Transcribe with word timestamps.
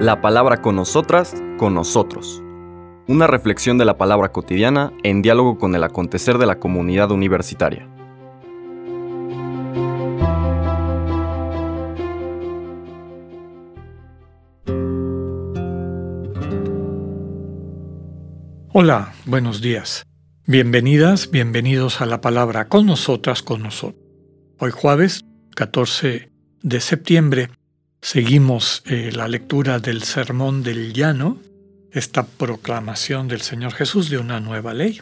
La 0.00 0.20
palabra 0.20 0.60
con 0.60 0.76
nosotras, 0.76 1.34
con 1.56 1.74
nosotros. 1.74 2.42
Una 3.06 3.26
reflexión 3.26 3.78
de 3.78 3.84
la 3.84 3.98
palabra 3.98 4.32
cotidiana 4.32 4.92
en 5.02 5.22
diálogo 5.22 5.58
con 5.58 5.74
el 5.74 5.84
acontecer 5.84 6.38
de 6.38 6.46
la 6.46 6.58
comunidad 6.58 7.10
universitaria. 7.10 7.88
Hola, 18.76 19.14
buenos 19.24 19.62
días. 19.62 20.04
Bienvenidas, 20.46 21.30
bienvenidos 21.30 22.00
a 22.00 22.06
la 22.06 22.20
palabra 22.20 22.68
con 22.68 22.86
nosotras, 22.86 23.40
con 23.40 23.62
nosotros. 23.62 24.02
Hoy 24.58 24.72
jueves 24.72 25.24
14 25.54 26.32
de 26.62 26.80
septiembre 26.80 27.50
seguimos 28.04 28.82
eh, 28.84 29.12
la 29.14 29.28
lectura 29.28 29.78
del 29.78 30.02
Sermón 30.02 30.62
del 30.62 30.92
Llano, 30.92 31.38
esta 31.90 32.26
proclamación 32.26 33.28
del 33.28 33.40
Señor 33.40 33.72
Jesús 33.72 34.10
de 34.10 34.18
una 34.18 34.40
nueva 34.40 34.74
ley, 34.74 35.00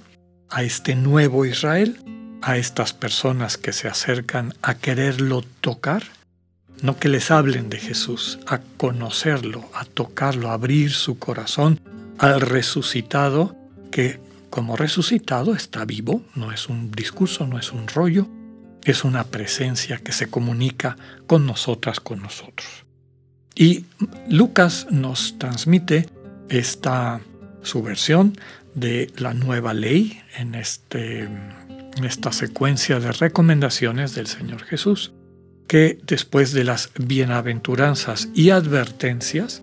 a 0.48 0.62
este 0.62 0.95
nuevo 0.95 1.45
Israel, 1.45 1.98
a 2.43 2.59
estas 2.59 2.93
personas 2.93 3.59
que 3.59 3.73
se 3.73 3.88
acercan 3.88 4.55
a 4.62 4.77
quererlo 4.77 5.43
tocar, 5.60 6.05
no 6.80 6.96
que 6.96 7.09
les 7.09 7.33
hablen 7.33 7.70
de 7.70 7.79
Jesús, 7.79 8.38
a 8.46 8.60
conocerlo, 8.77 9.69
a 9.74 9.84
tocarlo, 9.84 10.51
a 10.51 10.55
abrir 10.55 10.93
su 10.93 11.19
corazón 11.19 11.80
al 12.19 12.41
resucitado 12.41 13.57
que 13.91 14.21
como 14.48 14.77
resucitado 14.77 15.57
está 15.57 15.84
vivo, 15.84 16.23
no 16.37 16.52
es 16.52 16.69
un 16.69 16.93
discurso, 16.93 17.48
no 17.48 17.59
es 17.59 17.73
un 17.73 17.88
rollo, 17.88 18.29
es 18.84 19.02
una 19.02 19.24
presencia 19.24 19.98
que 19.98 20.12
se 20.12 20.30
comunica 20.30 20.96
con 21.27 21.46
nosotras, 21.46 21.98
con 21.98 22.23
nosotros. 22.23 22.84
Y 23.55 23.84
Lucas 24.29 24.87
nos 24.91 25.38
transmite 25.38 26.09
esta 26.49 27.21
subversión 27.63 28.37
de 28.74 29.13
la 29.16 29.35
nueva 29.35 29.74
ley 29.74 30.21
en, 30.37 30.54
este, 30.54 31.24
en 31.24 32.04
esta 32.04 32.32
secuencia 32.32 33.01
de 33.01 33.13
recomendaciones 33.13 34.15
del 34.15 34.26
Señor 34.26 34.63
Jesús, 34.65 35.13
que 35.66 35.99
después 36.07 36.52
de 36.52 36.65
las 36.65 36.91
bienaventuranzas 36.99 38.29
y 38.35 38.51
advertencias, 38.51 39.63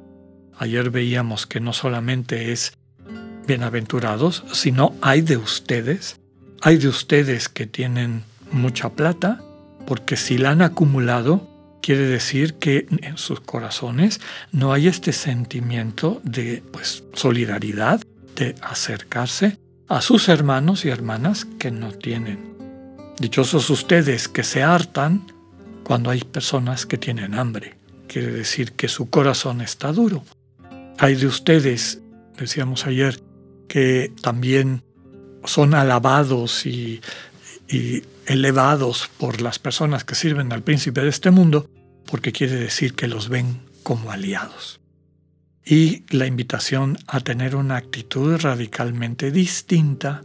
ayer 0.58 0.90
veíamos 0.92 1.48
que 1.48 1.60
no 1.60 1.74
solamente 1.74 2.52
es 2.52 2.74
bienaventurados, 3.48 4.44
sino 4.52 4.96
hay 5.02 5.22
de 5.22 5.38
ustedes, 5.38 6.20
hay 6.62 6.78
de 6.78 6.88
ustedes 6.88 7.50
que 7.50 7.66
tienen 7.66 8.24
mucha 8.52 8.90
plata, 8.90 9.42
porque 9.88 10.18
si 10.18 10.38
la 10.38 10.52
han 10.52 10.62
acumulado, 10.62 11.49
quiere 11.82 12.08
decir 12.08 12.56
que 12.56 12.88
en 13.02 13.18
sus 13.18 13.40
corazones 13.40 14.22
no 14.52 14.74
hay 14.74 14.88
este 14.88 15.14
sentimiento 15.14 16.22
de 16.24 16.64
pues, 16.72 17.04
solidaridad, 17.14 18.02
de 18.36 18.56
acercarse 18.62 19.58
a 19.88 20.02
sus 20.02 20.30
hermanos 20.30 20.86
y 20.86 20.90
hermanas 20.90 21.46
que 21.46 21.72
no 21.72 21.92
tienen. 21.92 22.56
Dichosos 23.20 23.70
ustedes 23.70 24.28
que 24.28 24.44
se 24.44 24.64
hartan 24.64 25.26
cuando 25.84 26.10
hay 26.10 26.22
personas 26.22 26.86
que 26.86 26.98
tienen 26.98 27.34
hambre. 27.34 27.76
Quiere 28.08 28.32
decir 28.32 28.74
que 28.74 28.88
su 28.88 29.10
corazón 29.10 29.62
está 29.62 29.92
duro. 29.92 30.24
Hay 30.98 31.16
de 31.16 31.28
ustedes, 31.28 32.02
decíamos 32.38 32.86
ayer, 32.86 33.20
que 33.68 34.12
también 34.22 34.84
son 35.46 35.74
alabados 35.74 36.66
y, 36.66 37.02
elevados 38.26 39.10
por 39.18 39.42
las 39.42 39.60
personas 39.60 40.04
que 40.04 40.16
sirven 40.16 40.52
al 40.52 40.64
príncipe 40.64 41.02
de 41.02 41.10
este 41.10 41.32
mundo, 41.32 41.70
porque 42.06 42.32
quiere 42.32 42.56
decir 42.56 42.94
que 42.94 43.08
los 43.08 43.30
ven 43.30 43.62
como 43.84 44.12
aliados. 44.12 44.80
Y 45.66 46.04
la 46.10 46.26
invitación 46.26 46.98
a 47.08 47.20
tener 47.20 47.56
una 47.56 47.78
actitud 47.78 48.38
radicalmente 48.42 49.32
distinta 49.32 50.24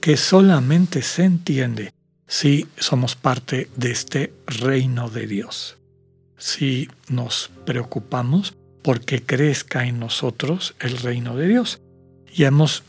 que 0.00 0.16
solamente 0.18 1.00
se 1.00 1.24
entiende 1.24 1.94
si 2.26 2.66
somos 2.76 3.16
parte 3.16 3.70
de 3.76 3.90
este 3.90 4.34
reino 4.46 5.08
de 5.08 5.26
Dios. 5.26 5.78
Si 6.36 6.88
nos 7.08 7.50
preocupamos 7.64 8.54
porque 8.82 9.22
crezca 9.22 9.86
en 9.86 9.98
nosotros 9.98 10.74
el 10.78 10.98
reino 10.98 11.34
de 11.36 11.48
Dios. 11.48 11.80
Y 12.30 12.44
hemos 12.44 12.82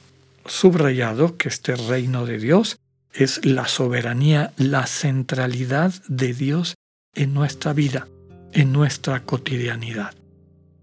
subrayado 0.45 1.37
que 1.37 1.47
este 1.47 1.77
reino 1.77 2.25
de 2.25 2.37
Dios 2.37 2.77
es 3.15 3.45
la 3.45 3.67
soberanía, 3.67 4.53
la 4.57 4.85
centralidad 4.87 5.93
de 6.07 6.33
Dios 6.33 6.75
en 7.13 7.33
nuestra 7.33 7.73
vida, 7.73 8.07
en 8.51 8.73
nuestra 8.73 9.23
cotidianidad. 9.23 10.13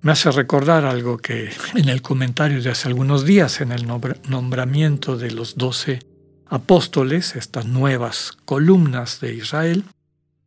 Me 0.01 0.13
hace 0.13 0.31
recordar 0.33 0.85
algo 0.85 1.19
que 1.19 1.51
en 1.77 1.89
el 1.89 2.03
comentario 2.03 2.61
de 2.61 2.71
hace 2.71 2.89
algunos 2.89 3.25
días, 3.25 3.61
en 3.61 3.71
el 3.71 3.87
nombramiento 3.87 5.17
de 5.17 5.31
los 5.31 5.57
doce 5.57 6.01
apóstoles, 6.47 7.37
estas 7.37 7.67
nuevas 7.67 8.33
columnas 8.45 9.21
de 9.21 9.35
Israel, 9.35 9.85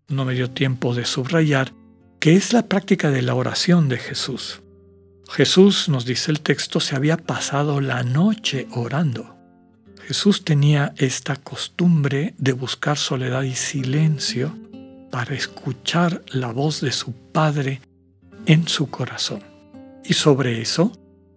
no 0.08 0.26
me 0.26 0.34
dio 0.34 0.50
tiempo 0.50 0.94
de 0.94 1.06
subrayar, 1.06 1.72
que 2.20 2.36
es 2.36 2.52
la 2.52 2.68
práctica 2.68 3.12
de 3.12 3.22
la 3.22 3.36
oración 3.36 3.88
de 3.88 3.98
Jesús. 3.98 4.62
Jesús, 5.30 5.90
nos 5.90 6.06
dice 6.06 6.32
el 6.32 6.42
texto, 6.42 6.80
se 6.80 6.96
había 6.96 7.18
pasado 7.18 7.82
la 7.82 8.04
noche 8.04 8.68
orando. 8.72 9.36
Jesús 10.08 10.46
tenía 10.46 10.94
esta 10.98 11.36
costumbre 11.36 12.36
de 12.38 12.54
buscar 12.54 12.96
soledad 12.96 13.42
y 13.42 13.56
silencio 13.56 14.56
para 15.10 15.34
escuchar 15.34 16.22
la 16.28 16.52
voz 16.52 16.82
de 16.82 16.92
su 16.92 17.12
Padre 17.32 17.82
en 18.46 18.68
su 18.68 18.92
corazón. 18.92 19.42
Y 20.04 20.14
sobre 20.14 20.62
eso 20.62 20.92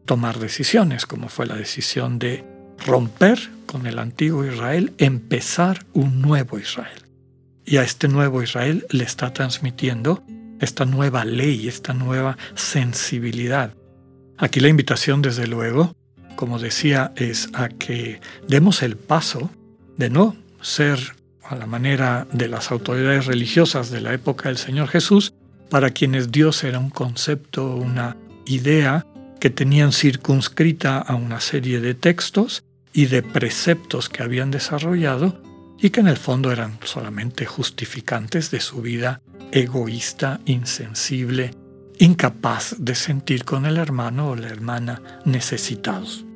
tomar 0.05 0.39
decisiones, 0.39 1.07
como 1.07 1.31
fue 1.31 1.47
la 1.47 1.55
decisión 1.55 2.19
de 2.19 2.45
romper 2.85 3.39
con 3.65 3.87
el 3.87 3.99
antiguo 3.99 4.45
Israel, 4.45 4.93
empezar 4.99 5.87
un 5.95 6.21
nuevo 6.21 6.59
Israel. 6.59 7.07
Y 7.65 7.79
a 7.79 7.83
este 7.83 8.07
nuevo 8.07 8.43
Israel 8.43 8.87
le 8.91 9.05
está 9.05 9.33
transmitiendo 9.33 10.23
esta 10.61 10.85
nueva 10.85 11.25
ley, 11.25 11.69
esta 11.69 11.95
nueva 11.95 12.37
sensibilidad. 12.55 13.73
Aquí 14.37 14.61
la 14.61 14.69
invitación, 14.69 15.23
desde 15.23 15.47
luego, 15.47 15.95
como 16.39 16.61
decía, 16.61 17.11
es 17.17 17.49
a 17.53 17.69
que 17.69 18.21
demos 18.47 18.85
el 18.85 18.97
paso 18.97 19.51
de 19.97 20.09
no 20.09 20.37
ser 20.61 21.17
a 21.43 21.57
la 21.57 21.67
manera 21.67 22.29
de 22.33 22.47
las 22.47 22.71
autoridades 22.71 23.27
religiosas 23.27 23.91
de 23.91 24.01
la 24.01 24.15
época 24.15 24.49
del 24.49 24.57
Señor 24.57 24.87
Jesús, 24.87 25.35
para 25.69 25.91
quienes 25.91 26.31
Dios 26.31 26.63
era 26.63 26.79
un 26.79 26.91
concepto, 26.91 27.75
una 27.75 28.17
idea 28.47 29.05
que 29.41 29.51
tenían 29.51 29.91
circunscrita 29.91 30.99
a 30.99 31.17
una 31.17 31.41
serie 31.41 31.81
de 31.81 31.95
textos 31.95 32.63
y 32.93 33.07
de 33.07 33.25
preceptos 33.25 34.09
que 34.09 34.23
habían 34.23 34.53
desarrollado 34.53 35.43
y 35.81 35.91
que 35.91 35.99
en 35.99 36.07
el 36.07 36.19
fondo 36.19 36.53
eran 36.53 36.79
solamente 36.85 37.47
justificantes 37.47 38.53
de 38.53 38.61
su 38.61 38.81
vida 38.81 39.23
egoísta, 39.51 40.39
insensible, 40.45 41.51
incapaz 41.99 42.77
de 42.79 42.95
sentir 42.95 43.45
con 43.45 43.67
el 43.67 43.77
hermano 43.77 44.29
o 44.29 44.37
la 44.37 44.47
hermana 44.47 45.03
necesitados. 45.25 46.27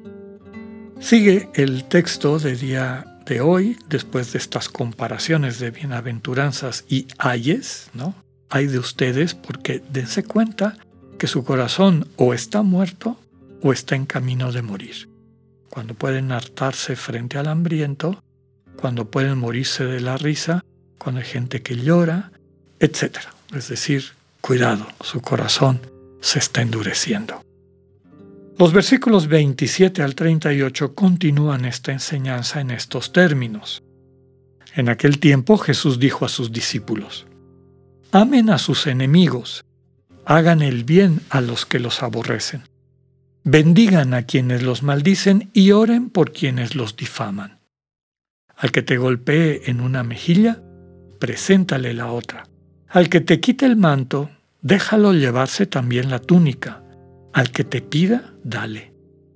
Sigue 1.02 1.50
el 1.54 1.82
texto 1.84 2.38
de 2.38 2.54
día 2.54 3.18
de 3.26 3.40
hoy, 3.40 3.76
después 3.88 4.32
de 4.32 4.38
estas 4.38 4.68
comparaciones 4.68 5.58
de 5.58 5.72
bienaventuranzas 5.72 6.84
y 6.88 7.08
ayes, 7.18 7.90
¿no? 7.92 8.14
Hay 8.48 8.68
de 8.68 8.78
ustedes 8.78 9.34
porque 9.34 9.82
dense 9.90 10.22
cuenta 10.22 10.76
que 11.18 11.26
su 11.26 11.42
corazón 11.44 12.06
o 12.16 12.34
está 12.34 12.62
muerto 12.62 13.18
o 13.62 13.72
está 13.72 13.96
en 13.96 14.06
camino 14.06 14.52
de 14.52 14.62
morir. 14.62 15.08
Cuando 15.68 15.94
pueden 15.94 16.30
hartarse 16.30 16.94
frente 16.94 17.36
al 17.36 17.48
hambriento, 17.48 18.22
cuando 18.76 19.10
pueden 19.10 19.38
morirse 19.38 19.84
de 19.84 20.00
la 20.00 20.16
risa, 20.16 20.64
cuando 20.98 21.20
hay 21.20 21.26
gente 21.26 21.62
que 21.62 21.76
llora, 21.76 22.30
etc. 22.78 23.18
Es 23.52 23.68
decir, 23.68 24.04
cuidado, 24.40 24.86
su 25.00 25.20
corazón 25.20 25.80
se 26.20 26.38
está 26.38 26.62
endureciendo. 26.62 27.41
Los 28.58 28.72
versículos 28.72 29.28
27 29.28 30.02
al 30.02 30.14
38 30.14 30.94
continúan 30.94 31.64
esta 31.64 31.90
enseñanza 31.90 32.60
en 32.60 32.70
estos 32.70 33.12
términos. 33.12 33.82
En 34.74 34.88
aquel 34.88 35.18
tiempo 35.18 35.56
Jesús 35.58 35.98
dijo 35.98 36.24
a 36.24 36.28
sus 36.28 36.52
discípulos, 36.52 37.26
Amen 38.12 38.50
a 38.50 38.58
sus 38.58 38.86
enemigos, 38.86 39.64
hagan 40.26 40.60
el 40.60 40.84
bien 40.84 41.20
a 41.30 41.40
los 41.40 41.64
que 41.64 41.78
los 41.78 42.02
aborrecen, 42.02 42.62
bendigan 43.42 44.12
a 44.12 44.24
quienes 44.24 44.62
los 44.62 44.82
maldicen 44.82 45.50
y 45.54 45.72
oren 45.72 46.10
por 46.10 46.32
quienes 46.32 46.74
los 46.74 46.94
difaman. 46.94 47.60
Al 48.54 48.70
que 48.70 48.82
te 48.82 48.98
golpee 48.98 49.62
en 49.70 49.80
una 49.80 50.04
mejilla, 50.04 50.62
preséntale 51.18 51.94
la 51.94 52.12
otra. 52.12 52.46
Al 52.88 53.08
que 53.08 53.20
te 53.20 53.40
quite 53.40 53.64
el 53.64 53.76
manto, 53.76 54.30
déjalo 54.60 55.14
llevarse 55.14 55.66
también 55.66 56.10
la 56.10 56.18
túnica. 56.18 56.81
Al 57.32 57.50
que 57.50 57.64
te 57.64 57.80
pida, 57.80 58.34
dale. 58.44 58.92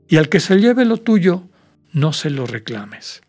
Y 0.09 0.17
al 0.17 0.29
que 0.29 0.41
se 0.41 0.57
lleve 0.57 0.85
lo 0.85 0.99
tuyo, 0.99 1.49
no 1.93 2.13
se 2.13 2.31
lo 2.31 2.47
reclames. 2.47 3.23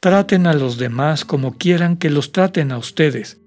Traten 0.00 0.46
a 0.46 0.52
los 0.52 0.78
demás 0.78 1.24
como 1.24 1.56
quieran 1.56 1.96
que 1.96 2.10
los 2.10 2.32
traten 2.32 2.72
a 2.72 2.78
ustedes, 2.78 3.40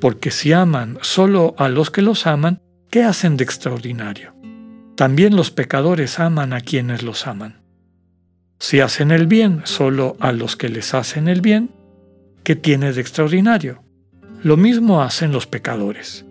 porque 0.00 0.30
si 0.30 0.52
aman 0.52 0.98
solo 1.00 1.54
a 1.58 1.68
los 1.68 1.90
que 1.90 2.02
los 2.02 2.26
aman, 2.26 2.60
¿qué 2.90 3.02
hacen 3.02 3.36
de 3.36 3.44
extraordinario? 3.44 4.34
También 4.94 5.34
los 5.34 5.50
pecadores 5.50 6.20
aman 6.20 6.52
a 6.52 6.60
quienes 6.60 7.02
los 7.02 7.26
aman. 7.26 7.62
Si 8.58 8.78
hacen 8.80 9.10
el 9.10 9.26
bien 9.26 9.62
solo 9.64 10.16
a 10.20 10.30
los 10.30 10.56
que 10.56 10.68
les 10.68 10.94
hacen 10.94 11.26
el 11.26 11.40
bien, 11.40 11.70
¿qué 12.44 12.54
tiene 12.54 12.92
de 12.92 13.00
extraordinario? 13.00 13.82
Lo 14.44 14.56
mismo 14.56 15.02
hacen 15.02 15.32
los 15.32 15.46
pecadores. 15.46 16.24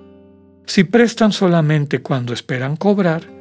Si 0.66 0.86
prestan 0.86 1.34
solamente 1.34 2.02
cuando 2.02 2.34
esperan 2.34 2.78
cobrar, 2.78 3.41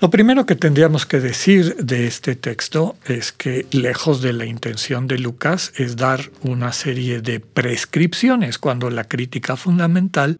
Lo 0.00 0.08
primero 0.08 0.46
que 0.46 0.56
tendríamos 0.56 1.04
que 1.04 1.20
decir 1.20 1.76
de 1.76 2.06
este 2.06 2.34
texto 2.34 2.96
es 3.04 3.32
que, 3.32 3.66
lejos 3.70 4.22
de 4.22 4.32
la 4.32 4.46
intención 4.46 5.06
de 5.06 5.18
Lucas, 5.18 5.74
es 5.76 5.96
dar 5.96 6.30
una 6.40 6.72
serie 6.72 7.20
de 7.20 7.38
prescripciones, 7.38 8.56
cuando 8.56 8.88
la 8.88 9.04
crítica 9.04 9.56
fundamental 9.56 10.38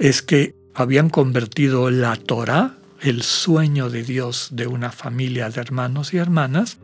es 0.00 0.22
que 0.22 0.56
habían 0.74 1.08
convertido 1.08 1.88
la 1.92 2.16
Torah, 2.16 2.78
el 3.00 3.22
sueño 3.22 3.90
de 3.90 4.02
Dios 4.02 4.48
de 4.50 4.66
una 4.66 4.90
familia 4.90 5.50
de 5.50 5.60
hermanos 5.60 6.12
y 6.12 6.16
hermanas, 6.16 6.78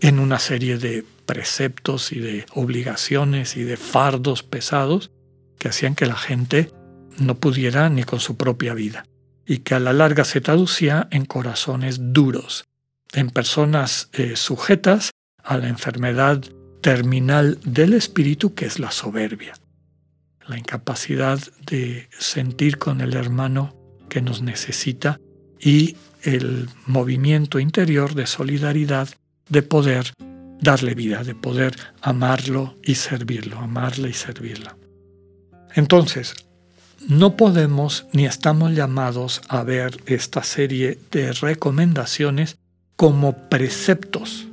en 0.00 0.20
una 0.20 0.38
serie 0.38 0.78
de 0.78 1.04
preceptos 1.26 2.12
y 2.12 2.20
de 2.20 2.46
obligaciones 2.54 3.58
y 3.58 3.64
de 3.64 3.76
fardos 3.76 4.42
pesados 4.42 5.10
que 5.58 5.68
hacían 5.68 5.94
que 5.94 6.06
la 6.06 6.16
gente 6.16 6.70
no 7.18 7.34
pudiera 7.34 7.90
ni 7.90 8.04
con 8.04 8.20
su 8.20 8.38
propia 8.38 8.72
vida 8.72 9.04
y 9.48 9.58
que 9.58 9.74
a 9.74 9.80
la 9.80 9.94
larga 9.94 10.24
se 10.24 10.42
traducía 10.42 11.08
en 11.10 11.24
corazones 11.24 12.12
duros, 12.12 12.66
en 13.14 13.30
personas 13.30 14.10
eh, 14.12 14.36
sujetas 14.36 15.10
a 15.42 15.56
la 15.56 15.68
enfermedad 15.68 16.44
terminal 16.82 17.58
del 17.64 17.94
espíritu 17.94 18.54
que 18.54 18.66
es 18.66 18.78
la 18.78 18.90
soberbia, 18.90 19.54
la 20.46 20.58
incapacidad 20.58 21.40
de 21.66 22.10
sentir 22.18 22.76
con 22.76 23.00
el 23.00 23.14
hermano 23.14 23.74
que 24.10 24.20
nos 24.20 24.42
necesita 24.42 25.18
y 25.58 25.96
el 26.22 26.68
movimiento 26.84 27.58
interior 27.58 28.14
de 28.14 28.26
solidaridad 28.26 29.08
de 29.48 29.62
poder 29.62 30.12
darle 30.60 30.94
vida, 30.94 31.24
de 31.24 31.34
poder 31.34 31.74
amarlo 32.02 32.76
y 32.82 32.96
servirlo, 32.96 33.58
amarle 33.58 34.10
y 34.10 34.12
servirla. 34.12 34.76
Entonces, 35.74 36.34
no 37.06 37.36
podemos 37.36 38.06
ni 38.12 38.26
estamos 38.26 38.72
llamados 38.72 39.42
a 39.48 39.62
ver 39.62 40.00
esta 40.06 40.42
serie 40.42 40.98
de 41.10 41.32
recomendaciones 41.32 42.58
como 42.96 43.48
preceptos. 43.48 44.46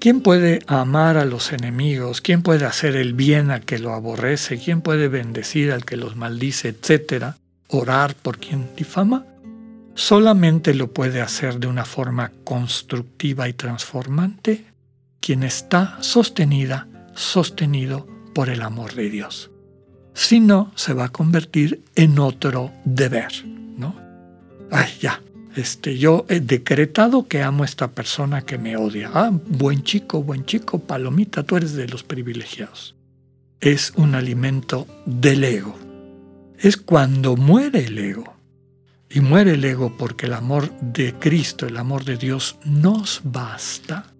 ¿Quién 0.00 0.20
puede 0.20 0.60
amar 0.66 1.16
a 1.16 1.24
los 1.24 1.52
enemigos? 1.52 2.20
¿Quién 2.20 2.42
puede 2.42 2.66
hacer 2.66 2.94
el 2.94 3.14
bien 3.14 3.50
al 3.50 3.64
que 3.64 3.78
lo 3.78 3.94
aborrece? 3.94 4.58
¿Quién 4.58 4.80
puede 4.80 5.08
bendecir 5.08 5.72
al 5.72 5.84
que 5.84 5.96
los 5.96 6.14
maldice, 6.14 6.68
etcétera? 6.68 7.36
¿Orar 7.68 8.14
por 8.14 8.38
quien 8.38 8.68
difama? 8.76 9.24
solamente 9.98 10.74
lo 10.74 10.92
puede 10.92 11.20
hacer 11.20 11.58
de 11.58 11.66
una 11.66 11.84
forma 11.84 12.30
constructiva 12.44 13.48
y 13.48 13.52
transformante 13.52 14.64
quien 15.20 15.42
está 15.42 15.98
sostenida, 16.00 16.86
sostenido 17.14 18.06
por 18.32 18.48
el 18.48 18.62
amor 18.62 18.94
de 18.94 19.10
Dios. 19.10 19.50
Si 20.18 20.40
no, 20.40 20.72
se 20.74 20.94
va 20.94 21.04
a 21.04 21.08
convertir 21.10 21.80
en 21.94 22.18
otro 22.18 22.72
deber, 22.84 23.46
¿no? 23.76 23.94
Ay, 24.68 24.90
ya, 25.00 25.22
este, 25.54 25.96
yo 25.96 26.26
he 26.28 26.40
decretado 26.40 27.28
que 27.28 27.40
amo 27.40 27.62
a 27.62 27.66
esta 27.66 27.92
persona 27.92 28.42
que 28.42 28.58
me 28.58 28.76
odia. 28.76 29.12
Ah, 29.14 29.30
buen 29.32 29.84
chico, 29.84 30.24
buen 30.24 30.44
chico, 30.44 30.80
palomita, 30.80 31.44
tú 31.44 31.56
eres 31.56 31.74
de 31.74 31.86
los 31.86 32.02
privilegiados. 32.02 32.96
Es 33.60 33.92
un 33.94 34.16
alimento 34.16 34.88
del 35.06 35.44
ego. 35.44 35.78
Es 36.58 36.76
cuando 36.76 37.36
muere 37.36 37.84
el 37.84 37.96
ego 37.96 38.34
y 39.08 39.20
muere 39.20 39.52
el 39.52 39.64
ego 39.64 39.96
porque 39.96 40.26
el 40.26 40.32
amor 40.32 40.76
de 40.80 41.14
Cristo, 41.14 41.64
el 41.64 41.76
amor 41.76 42.04
de 42.04 42.16
Dios 42.16 42.56
nos 42.64 43.20
basta, 43.22 44.12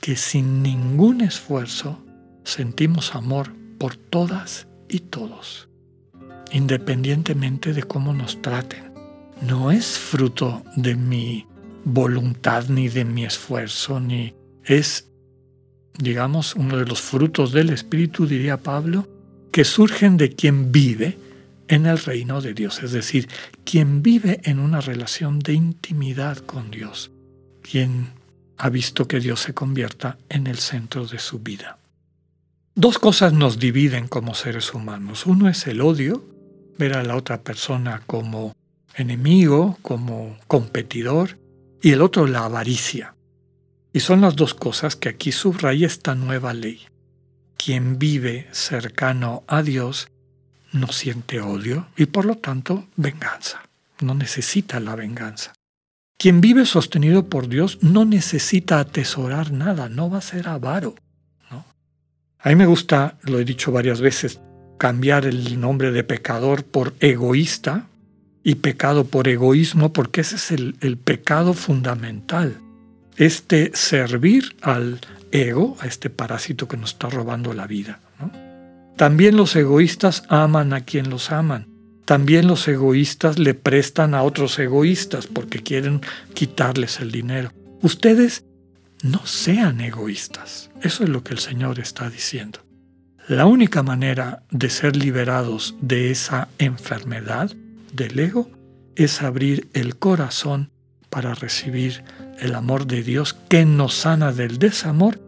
que 0.00 0.14
sin 0.14 0.62
ningún 0.62 1.20
esfuerzo 1.20 1.98
sentimos 2.44 3.16
amor 3.16 3.52
por 3.76 3.96
todas 3.96 4.68
y 4.88 5.00
todos, 5.00 5.68
independientemente 6.52 7.72
de 7.72 7.82
cómo 7.82 8.12
nos 8.12 8.40
traten. 8.42 8.92
No 9.42 9.70
es 9.70 9.98
fruto 9.98 10.64
de 10.76 10.94
mi 10.94 11.46
voluntad 11.84 12.68
ni 12.68 12.88
de 12.88 13.04
mi 13.04 13.24
esfuerzo, 13.24 14.00
ni 14.00 14.34
es, 14.64 15.08
digamos, 15.98 16.54
uno 16.54 16.76
de 16.76 16.86
los 16.86 17.00
frutos 17.00 17.52
del 17.52 17.70
Espíritu, 17.70 18.26
diría 18.26 18.56
Pablo, 18.56 19.08
que 19.52 19.64
surgen 19.64 20.16
de 20.16 20.30
quien 20.30 20.72
vive 20.72 21.18
en 21.68 21.86
el 21.86 21.98
reino 21.98 22.40
de 22.40 22.54
Dios, 22.54 22.82
es 22.82 22.92
decir, 22.92 23.28
quien 23.64 24.02
vive 24.02 24.40
en 24.44 24.58
una 24.58 24.80
relación 24.80 25.38
de 25.38 25.54
intimidad 25.54 26.38
con 26.38 26.70
Dios, 26.70 27.10
quien 27.62 28.08
ha 28.56 28.68
visto 28.70 29.06
que 29.06 29.20
Dios 29.20 29.40
se 29.40 29.54
convierta 29.54 30.18
en 30.28 30.46
el 30.46 30.58
centro 30.58 31.06
de 31.06 31.18
su 31.18 31.40
vida. 31.40 31.78
Dos 32.78 32.98
cosas 32.98 33.32
nos 33.32 33.58
dividen 33.58 34.06
como 34.06 34.34
seres 34.34 34.74
humanos. 34.74 35.24
Uno 35.24 35.48
es 35.48 35.66
el 35.66 35.80
odio, 35.80 36.22
ver 36.76 36.94
a 36.94 37.02
la 37.02 37.16
otra 37.16 37.42
persona 37.42 38.02
como 38.06 38.54
enemigo, 38.94 39.78
como 39.80 40.36
competidor, 40.46 41.38
y 41.80 41.92
el 41.92 42.02
otro 42.02 42.26
la 42.26 42.44
avaricia. 42.44 43.16
Y 43.94 44.00
son 44.00 44.20
las 44.20 44.36
dos 44.36 44.52
cosas 44.52 44.94
que 44.94 45.08
aquí 45.08 45.32
subraya 45.32 45.86
esta 45.86 46.14
nueva 46.14 46.52
ley. 46.52 46.82
Quien 47.56 47.98
vive 47.98 48.46
cercano 48.52 49.42
a 49.46 49.62
Dios 49.62 50.08
no 50.70 50.88
siente 50.88 51.40
odio 51.40 51.88
y 51.96 52.04
por 52.04 52.26
lo 52.26 52.34
tanto 52.34 52.88
venganza. 52.96 53.62
No 54.02 54.14
necesita 54.14 54.80
la 54.80 54.94
venganza. 54.96 55.54
Quien 56.18 56.42
vive 56.42 56.66
sostenido 56.66 57.30
por 57.30 57.48
Dios 57.48 57.78
no 57.80 58.04
necesita 58.04 58.80
atesorar 58.80 59.50
nada, 59.50 59.88
no 59.88 60.10
va 60.10 60.18
a 60.18 60.20
ser 60.20 60.46
avaro. 60.46 60.94
A 62.46 62.50
mí 62.50 62.54
me 62.54 62.66
gusta, 62.66 63.18
lo 63.24 63.40
he 63.40 63.44
dicho 63.44 63.72
varias 63.72 64.00
veces, 64.00 64.40
cambiar 64.78 65.26
el 65.26 65.60
nombre 65.60 65.90
de 65.90 66.04
pecador 66.04 66.62
por 66.62 66.94
egoísta 67.00 67.88
y 68.44 68.54
pecado 68.54 69.04
por 69.04 69.26
egoísmo, 69.26 69.92
porque 69.92 70.20
ese 70.20 70.36
es 70.36 70.52
el, 70.52 70.96
pecado 70.96 71.54
fundamental. 71.54 72.60
Este 73.16 73.72
servir 73.74 74.54
al 74.62 75.00
ego, 75.32 75.76
a 75.80 75.88
este 75.88 76.08
parásito 76.08 76.68
que 76.68 76.76
nos 76.76 76.92
está 76.92 77.10
robando 77.10 77.52
la 77.52 77.66
vida. 77.66 77.98
También 78.96 79.36
los 79.36 79.56
egoístas 79.56 80.22
aman 80.28 80.72
a 80.72 80.82
quien 80.82 81.10
los 81.10 81.32
aman. 81.32 81.66
También 82.04 82.46
los 82.46 82.68
egoístas 82.68 83.40
le 83.40 83.54
prestan 83.54 84.14
a 84.14 84.22
otros 84.22 84.56
egoístas 84.60 85.26
porque 85.26 85.64
quieren 85.64 86.00
quitarles 86.32 87.00
el 87.00 87.10
dinero. 87.10 87.50
Ustedes 87.82 88.44
no 89.02 89.26
sean 89.26 89.80
egoístas. 89.80 90.70
Eso 90.82 91.04
es 91.04 91.10
lo 91.10 91.22
que 91.22 91.34
el 91.34 91.38
Señor 91.38 91.78
está 91.78 92.10
diciendo. 92.10 92.60
La 93.28 93.46
única 93.46 93.82
manera 93.82 94.44
de 94.50 94.70
ser 94.70 94.96
liberados 94.96 95.74
de 95.80 96.10
esa 96.10 96.48
enfermedad 96.58 97.50
del 97.92 98.18
ego 98.18 98.50
es 98.94 99.22
abrir 99.22 99.68
el 99.74 99.96
corazón 99.96 100.70
para 101.10 101.34
recibir 101.34 102.04
el 102.38 102.54
amor 102.54 102.86
de 102.86 103.02
Dios 103.02 103.34
que 103.48 103.64
nos 103.64 103.94
sana 103.94 104.32
del 104.32 104.58
desamor, 104.58 105.20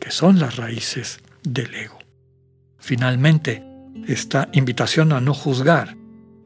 que 0.00 0.10
son 0.10 0.38
las 0.38 0.56
raíces 0.56 1.20
del 1.42 1.74
ego. 1.74 1.98
Finalmente, 2.78 3.64
esta 4.06 4.48
invitación 4.52 5.12
a 5.12 5.20
no 5.20 5.34
juzgar. 5.34 5.96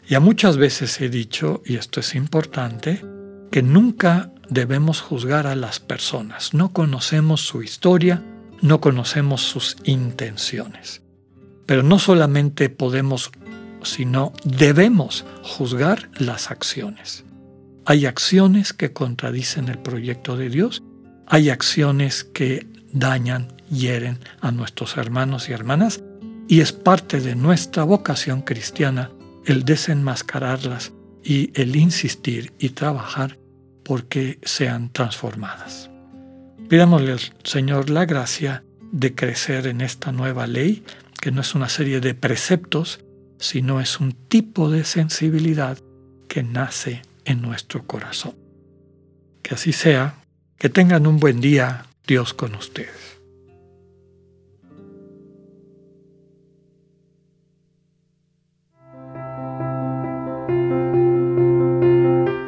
Ya 0.08 0.20
muchas 0.20 0.56
veces 0.56 1.00
he 1.00 1.08
dicho, 1.08 1.62
y 1.64 1.76
esto 1.76 2.00
es 2.00 2.14
importante, 2.14 3.04
que 3.50 3.62
nunca 3.62 4.32
debemos 4.50 5.00
juzgar 5.00 5.46
a 5.46 5.56
las 5.56 5.80
personas. 5.80 6.52
No 6.52 6.72
conocemos 6.72 7.40
su 7.40 7.62
historia, 7.62 8.22
no 8.60 8.80
conocemos 8.80 9.40
sus 9.40 9.76
intenciones. 9.84 11.02
Pero 11.66 11.82
no 11.82 11.98
solamente 11.98 12.68
podemos, 12.68 13.30
sino 13.82 14.32
debemos 14.44 15.24
juzgar 15.42 16.10
las 16.18 16.50
acciones. 16.50 17.24
Hay 17.86 18.06
acciones 18.06 18.72
que 18.72 18.92
contradicen 18.92 19.68
el 19.68 19.78
proyecto 19.78 20.36
de 20.36 20.50
Dios, 20.50 20.82
hay 21.26 21.48
acciones 21.48 22.24
que 22.24 22.66
dañan, 22.92 23.54
hieren 23.70 24.18
a 24.40 24.50
nuestros 24.50 24.96
hermanos 24.96 25.48
y 25.48 25.52
hermanas, 25.52 26.02
y 26.48 26.60
es 26.60 26.72
parte 26.72 27.20
de 27.20 27.36
nuestra 27.36 27.84
vocación 27.84 28.42
cristiana 28.42 29.12
el 29.46 29.64
desenmascararlas 29.64 30.92
y 31.22 31.52
el 31.54 31.76
insistir 31.76 32.52
y 32.58 32.70
trabajar 32.70 33.38
porque 33.90 34.38
sean 34.44 34.92
transformadas. 34.92 35.90
Pidámosle 36.68 37.10
al 37.10 37.20
Señor 37.42 37.90
la 37.90 38.04
gracia 38.04 38.62
de 38.92 39.16
crecer 39.16 39.66
en 39.66 39.80
esta 39.80 40.12
nueva 40.12 40.46
ley, 40.46 40.84
que 41.20 41.32
no 41.32 41.40
es 41.40 41.56
una 41.56 41.68
serie 41.68 41.98
de 41.98 42.14
preceptos, 42.14 43.00
sino 43.40 43.80
es 43.80 43.98
un 43.98 44.12
tipo 44.12 44.70
de 44.70 44.84
sensibilidad 44.84 45.76
que 46.28 46.44
nace 46.44 47.02
en 47.24 47.42
nuestro 47.42 47.84
corazón. 47.84 48.36
Que 49.42 49.56
así 49.56 49.72
sea, 49.72 50.22
que 50.56 50.68
tengan 50.68 51.08
un 51.08 51.18
buen 51.18 51.40
día, 51.40 51.86
Dios 52.06 52.32
con 52.32 52.54
ustedes. 52.54 53.19